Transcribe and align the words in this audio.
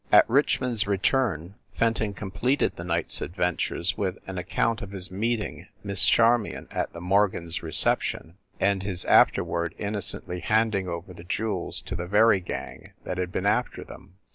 At 0.11 0.27
Richmond 0.27 0.73
s 0.73 0.87
return 0.87 1.53
Fenton 1.75 2.15
completed 2.15 2.75
the 2.75 2.83
night 2.83 3.11
s 3.11 3.21
adventures 3.21 3.95
with 3.99 4.17
an 4.25 4.39
account 4.39 4.81
of 4.81 4.89
his 4.89 5.11
meeting 5.11 5.67
Miss 5.83 6.07
Charmion 6.09 6.67
at 6.71 6.91
the 6.91 6.99
Morgans 6.99 7.61
reception, 7.61 8.33
and 8.59 8.81
his 8.81 9.05
afterward 9.05 9.75
innocently 9.77 10.39
handing 10.39 10.87
over 10.89 11.13
the 11.13 11.23
jewels 11.23 11.81
to 11.81 11.95
the 11.95 12.07
very 12.07 12.39
gang 12.39 12.93
that 13.03 13.19
had 13.19 13.31
been 13.31 13.45
after 13.45 13.83
them. 13.83 14.15